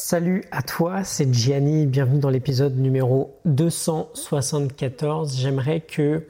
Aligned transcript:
Salut 0.00 0.44
à 0.52 0.62
toi, 0.62 1.02
c'est 1.02 1.34
Gianni, 1.34 1.84
bienvenue 1.84 2.20
dans 2.20 2.30
l'épisode 2.30 2.78
numéro 2.78 3.36
274. 3.46 5.36
J'aimerais 5.36 5.80
que 5.80 6.24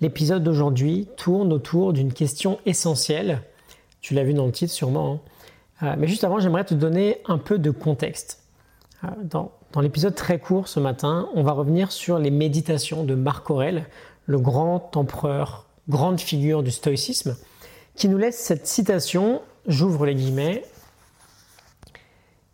l'épisode 0.00 0.42
d'aujourd'hui 0.42 1.06
tourne 1.16 1.52
autour 1.52 1.92
d'une 1.92 2.12
question 2.12 2.58
essentielle. 2.66 3.40
Tu 4.00 4.14
l'as 4.14 4.24
vu 4.24 4.34
dans 4.34 4.44
le 4.44 4.50
titre 4.50 4.72
sûrement. 4.72 5.20
Hein. 5.80 5.86
Euh, 5.86 5.94
mais 5.96 6.08
juste 6.08 6.24
avant, 6.24 6.40
j'aimerais 6.40 6.64
te 6.64 6.74
donner 6.74 7.18
un 7.26 7.38
peu 7.38 7.58
de 7.60 7.70
contexte. 7.70 8.42
Euh, 9.04 9.08
dans, 9.22 9.52
dans 9.70 9.80
l'épisode 9.80 10.16
très 10.16 10.40
court 10.40 10.66
ce 10.66 10.80
matin, 10.80 11.28
on 11.32 11.44
va 11.44 11.52
revenir 11.52 11.92
sur 11.92 12.18
les 12.18 12.32
méditations 12.32 13.04
de 13.04 13.14
Marc 13.14 13.48
Aurèle, 13.50 13.86
le 14.26 14.40
grand 14.40 14.96
empereur, 14.96 15.66
grande 15.88 16.20
figure 16.20 16.64
du 16.64 16.72
stoïcisme, 16.72 17.36
qui 17.94 18.08
nous 18.08 18.18
laisse 18.18 18.38
cette 18.38 18.66
citation, 18.66 19.42
j'ouvre 19.68 20.06
les 20.06 20.16
guillemets, 20.16 20.64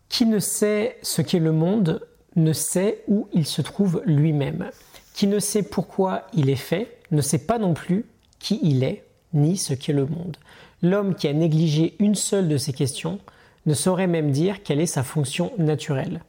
qui 0.09 0.25
ne 0.25 0.39
sait 0.39 0.97
ce 1.01 1.21
qu'est 1.21 1.39
le 1.39 1.51
monde 1.51 2.05
ne 2.35 2.53
sait 2.53 3.03
où 3.07 3.27
il 3.33 3.45
se 3.45 3.61
trouve 3.61 4.01
lui-même. 4.05 4.69
Qui 5.13 5.27
ne 5.27 5.39
sait 5.39 5.63
pourquoi 5.63 6.23
il 6.33 6.49
est 6.49 6.55
fait 6.55 6.97
ne 7.11 7.21
sait 7.21 7.45
pas 7.45 7.59
non 7.59 7.73
plus 7.73 8.05
qui 8.39 8.59
il 8.63 8.83
est 8.83 9.03
ni 9.33 9.57
ce 9.57 9.73
qu'est 9.73 9.93
le 9.93 10.05
monde. 10.05 10.37
L'homme 10.81 11.15
qui 11.15 11.27
a 11.27 11.33
négligé 11.33 11.95
une 11.99 12.15
seule 12.15 12.47
de 12.47 12.57
ces 12.57 12.73
questions 12.73 13.19
ne 13.65 13.73
saurait 13.73 14.07
même 14.07 14.31
dire 14.31 14.63
quelle 14.63 14.79
est 14.79 14.85
sa 14.85 15.03
fonction 15.03 15.51
naturelle. 15.57 16.21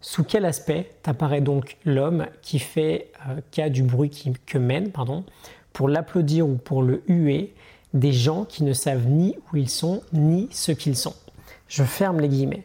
Sous 0.00 0.22
quel 0.22 0.44
aspect 0.44 0.90
apparaît 1.04 1.40
donc 1.40 1.78
l'homme 1.84 2.26
qui 2.42 2.58
fait 2.58 3.10
euh, 3.28 3.40
cas 3.50 3.70
du 3.70 3.82
bruit 3.82 4.10
que 4.44 4.58
mène 4.58 4.92
pardon, 4.92 5.24
pour 5.72 5.88
l'applaudir 5.88 6.46
ou 6.46 6.56
pour 6.56 6.82
le 6.82 7.02
huer 7.08 7.54
des 7.94 8.12
gens 8.12 8.44
qui 8.44 8.62
ne 8.62 8.72
savent 8.72 9.06
ni 9.06 9.36
où 9.50 9.56
ils 9.56 9.70
sont 9.70 10.02
ni 10.12 10.48
ce 10.52 10.72
qu'ils 10.72 10.96
sont? 10.96 11.14
Je 11.68 11.82
ferme 11.82 12.20
les 12.20 12.28
guillemets. 12.28 12.64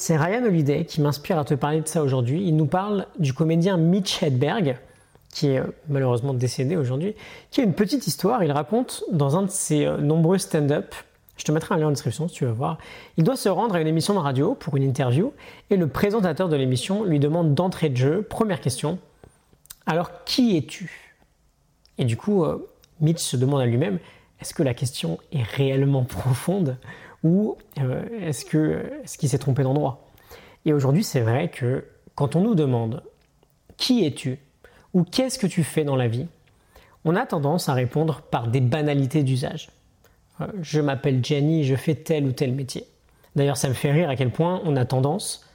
C'est 0.00 0.16
Ryan 0.16 0.44
Holiday 0.44 0.84
qui 0.84 1.00
m'inspire 1.00 1.40
à 1.40 1.44
te 1.44 1.54
parler 1.54 1.80
de 1.80 1.88
ça 1.88 2.04
aujourd'hui. 2.04 2.46
Il 2.46 2.54
nous 2.54 2.66
parle 2.66 3.06
du 3.18 3.32
comédien 3.32 3.76
Mitch 3.76 4.22
Hedberg, 4.22 4.78
qui 5.28 5.48
est 5.48 5.58
euh, 5.58 5.74
malheureusement 5.88 6.34
décédé 6.34 6.76
aujourd'hui, 6.76 7.16
qui 7.50 7.62
a 7.62 7.64
une 7.64 7.74
petite 7.74 8.06
histoire. 8.06 8.44
Il 8.44 8.52
raconte 8.52 9.02
dans 9.10 9.36
un 9.36 9.42
de 9.42 9.50
ses 9.50 9.86
euh, 9.86 9.96
nombreux 9.96 10.38
stand-up, 10.38 10.94
je 11.36 11.42
te 11.42 11.50
mettrai 11.50 11.74
un 11.74 11.78
lien 11.78 11.88
en 11.88 11.90
description 11.90 12.28
si 12.28 12.34
tu 12.36 12.44
veux 12.44 12.52
voir, 12.52 12.78
il 13.16 13.24
doit 13.24 13.34
se 13.34 13.48
rendre 13.48 13.74
à 13.74 13.80
une 13.80 13.88
émission 13.88 14.14
de 14.14 14.20
radio 14.20 14.54
pour 14.54 14.76
une 14.76 14.84
interview 14.84 15.32
et 15.68 15.76
le 15.76 15.88
présentateur 15.88 16.48
de 16.48 16.54
l'émission 16.54 17.02
lui 17.02 17.18
demande 17.18 17.54
d'entrée 17.54 17.88
de 17.88 17.96
jeu, 17.96 18.22
première 18.22 18.60
question, 18.60 19.00
alors 19.84 20.24
qui 20.24 20.56
es-tu? 20.56 21.16
Et 21.98 22.04
du 22.04 22.16
coup, 22.16 22.44
euh, 22.44 22.70
Mitch 23.00 23.18
se 23.18 23.36
demande 23.36 23.62
à 23.62 23.66
lui-même, 23.66 23.98
est-ce 24.40 24.54
que 24.54 24.62
la 24.62 24.74
question 24.74 25.18
est 25.32 25.42
réellement 25.42 26.04
profonde? 26.04 26.76
Ou 27.22 27.56
euh, 27.80 28.02
est-ce 28.20 28.44
qu'il 28.44 29.28
s'est 29.28 29.38
trompé 29.38 29.62
d'endroit? 29.62 30.08
Et 30.64 30.72
aujourd'hui, 30.72 31.04
c'est 31.04 31.20
vrai 31.20 31.48
que 31.48 31.84
quand 32.14 32.36
on 32.36 32.40
nous 32.40 32.54
demande 32.54 33.02
qui 33.78 34.04
es-tu? 34.04 34.38
Ou 34.92 35.04
qu'est-ce 35.04 35.38
que 35.38 35.46
tu 35.46 35.64
fais 35.64 35.84
dans 35.84 35.96
la 35.96 36.08
vie, 36.08 36.26
on 37.04 37.16
a 37.16 37.24
tendance 37.24 37.68
à 37.68 37.74
répondre 37.74 38.22
par 38.22 38.48
des 38.48 38.60
banalités 38.60 39.22
d'usage. 39.22 39.68
Euh, 40.40 40.46
je 40.60 40.80
m'appelle 40.80 41.24
Jenny, 41.24 41.64
je 41.64 41.76
fais 41.76 41.94
tel 41.94 42.26
ou 42.26 42.32
tel 42.32 42.52
métier. 42.52 42.84
D'ailleurs, 43.36 43.56
ça 43.56 43.68
me 43.68 43.74
fait 43.74 43.92
rire 43.92 44.10
à 44.10 44.16
quel 44.16 44.30
point 44.30 44.60
on 44.64 44.76
a 44.76 44.84
tendance, 44.84 45.46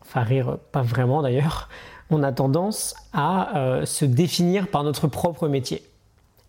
enfin 0.00 0.22
rire 0.22 0.58
pas 0.72 0.82
vraiment 0.82 1.22
d'ailleurs, 1.22 1.68
on 2.10 2.22
a 2.22 2.32
tendance 2.32 2.94
à 3.12 3.58
euh, 3.58 3.84
se 3.84 4.04
définir 4.04 4.68
par 4.68 4.82
notre 4.82 5.06
propre 5.08 5.48
métier. 5.48 5.82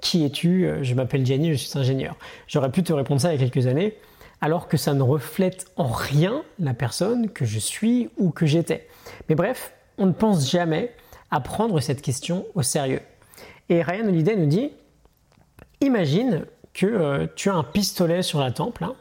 Qui 0.01 0.25
es-tu? 0.25 0.69
Je 0.81 0.93
m'appelle 0.95 1.25
Jenny, 1.25 1.53
je 1.53 1.57
suis 1.57 1.79
ingénieur. 1.79 2.15
J'aurais 2.47 2.71
pu 2.71 2.83
te 2.83 2.91
répondre 2.91 3.21
ça 3.21 3.33
il 3.33 3.39
y 3.39 3.43
a 3.43 3.47
quelques 3.49 3.67
années 3.67 3.95
alors 4.43 4.67
que 4.67 4.75
ça 4.75 4.93
ne 4.93 5.01
reflète 5.01 5.67
en 5.77 5.87
rien 5.87 6.43
la 6.59 6.73
personne 6.73 7.29
que 7.29 7.45
je 7.45 7.59
suis 7.59 8.09
ou 8.17 8.31
que 8.31 8.45
j'étais. 8.45 8.89
Mais 9.29 9.35
bref, 9.35 9.73
on 9.97 10.05
ne 10.05 10.11
pense 10.11 10.51
jamais 10.51 10.91
à 11.31 11.39
prendre 11.39 11.79
cette 11.79 12.01
question 12.01 12.45
au 12.53 12.61
sérieux. 12.61 12.99
Et 13.69 13.81
Ryan 13.81 14.05
Holiday 14.05 14.35
nous 14.35 14.47
dit, 14.47 14.71
imagine 15.79 16.43
que 16.73 16.85
euh, 16.85 17.25
tu 17.37 17.49
as 17.49 17.53
un 17.53 17.63
pistolet 17.63 18.21
sur 18.21 18.41
la 18.41 18.51
tempe 18.51 18.79
là, 18.79 18.95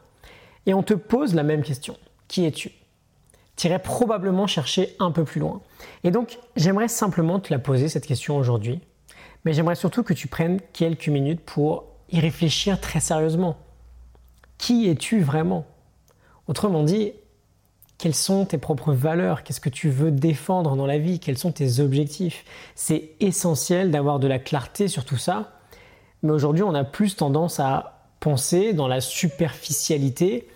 et 0.67 0.75
on 0.75 0.85
te 0.85 0.95
pose 0.95 1.35
la 1.35 1.43
même 1.43 1.63
question. 1.63 1.97
Qui 2.29 2.47
es-tu? 2.47 2.71
Tu 3.57 3.67
irais 3.67 3.81
probablement 3.83 4.47
chercher 4.47 4.95
un 5.01 5.11
peu 5.11 5.25
plus 5.25 5.41
loin. 5.41 5.61
Et 6.05 6.13
donc, 6.13 6.39
j'aimerais 6.55 6.87
simplement 6.87 7.41
te 7.41 7.53
la 7.53 7.59
poser 7.59 7.89
cette 7.89 8.07
question 8.07 8.37
aujourd'hui, 8.37 8.81
mais 9.45 9.55
j'aimerais 9.55 9.75
surtout 9.75 10.05
que 10.05 10.15
tu 10.15 10.29
prennes 10.29 10.61
quelques 10.73 11.09
minutes 11.09 11.41
pour 11.41 11.87
y 12.13 12.21
réfléchir 12.21 12.81
très 12.81 13.01
sérieusement. 13.01 13.57
Qui 14.63 14.89
es-tu 14.89 15.23
vraiment? 15.23 15.67
Autrement 16.47 16.85
dit, 16.85 17.15
quelles 17.99 18.15
sont 18.15 18.45
tes 18.45 18.59
propres 18.59 18.93
valeurs? 18.93 19.43
Qu'est-ce 19.43 19.61
que 19.61 19.69
tu 19.69 19.91
veux 19.91 20.13
défendre 20.13 20.77
dans 20.77 20.87
la 20.87 20.99
vie? 20.99 21.19
Quels 21.19 21.37
sont 21.37 21.51
tes 21.51 21.81
objectifs? 21.81 22.45
C'est 22.77 23.11
essentiel 23.19 23.91
d'avoir 23.91 24.21
de 24.21 24.29
la 24.29 24.39
clarté 24.39 24.87
sur 24.87 25.05
tout 25.05 25.17
ça. 25.17 25.55
Mais 26.23 26.31
aujourd'hui, 26.31 26.63
on 26.63 26.77
a 26.77 26.85
plus 26.85 27.17
tendance 27.17 27.59
à 27.59 28.07
penser 28.21 28.73
dans 28.73 28.87
la 28.87 29.01
superficialité 29.01 30.47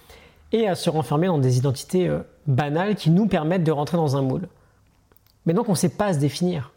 et 0.53 0.69
à 0.69 0.77
se 0.77 0.89
renfermer 0.89 1.27
dans 1.27 1.39
des 1.39 1.59
identités 1.59 2.07
euh, 2.07 2.21
banales 2.47 2.95
qui 2.95 3.11
nous 3.11 3.27
permettent 3.27 3.65
de 3.65 3.73
rentrer 3.73 3.97
dans 3.97 4.17
un 4.17 4.23
moule. 4.23 4.47
Mais 5.47 5.53
donc 5.53 5.69
on 5.69 5.73
ne 5.73 5.77
sait 5.77 5.89
pas 5.89 6.15
se 6.15 6.21
définir. 6.21 6.71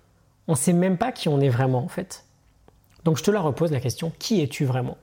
On 0.48 0.54
ne 0.54 0.58
sait 0.58 0.74
même 0.74 0.98
pas 0.98 1.12
qui 1.12 1.30
on 1.30 1.40
est 1.42 1.50
vraiment 1.50 1.84
en 1.84 1.90
fait. 1.90 2.26
Donc 3.04 3.20
je 3.20 3.24
te 3.24 3.30
la 3.30 3.40
repose 3.40 3.72
la 3.72 3.80
question, 3.80 4.12
qui 4.18 4.42
es-tu 4.42 4.66
vraiment? 4.66 4.98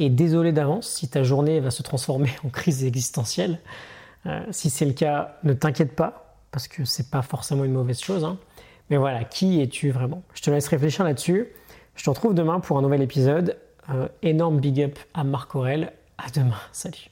Et 0.00 0.10
désolé 0.10 0.50
d'avance 0.50 0.88
si 0.88 1.08
ta 1.08 1.22
journée 1.22 1.60
va 1.60 1.70
se 1.70 1.82
transformer 1.82 2.30
en 2.44 2.48
crise 2.48 2.84
existentielle. 2.84 3.60
Euh, 4.26 4.40
si 4.50 4.68
c'est 4.68 4.84
le 4.84 4.92
cas, 4.92 5.36
ne 5.44 5.52
t'inquiète 5.52 5.94
pas, 5.94 6.36
parce 6.50 6.66
que 6.66 6.84
c'est 6.84 7.10
pas 7.10 7.22
forcément 7.22 7.64
une 7.64 7.72
mauvaise 7.72 8.00
chose. 8.00 8.24
Hein. 8.24 8.38
Mais 8.90 8.96
voilà, 8.96 9.24
qui 9.24 9.60
es-tu 9.60 9.90
vraiment? 9.90 10.22
Je 10.34 10.42
te 10.42 10.50
laisse 10.50 10.66
réfléchir 10.66 11.04
là-dessus. 11.04 11.46
Je 11.94 12.04
te 12.04 12.10
retrouve 12.10 12.34
demain 12.34 12.60
pour 12.60 12.76
un 12.76 12.82
nouvel 12.82 13.02
épisode. 13.02 13.56
Énorme 14.22 14.60
big 14.60 14.82
up 14.82 14.98
à 15.14 15.24
Marc 15.24 15.54
Aurel. 15.54 15.92
À 16.18 16.30
demain. 16.30 16.58
Salut. 16.72 17.10